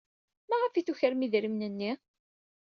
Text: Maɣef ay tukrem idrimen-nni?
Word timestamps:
Maɣef 0.49 0.73
ay 0.73 0.83
tukrem 0.83 1.25
idrimen-nni? 1.25 1.91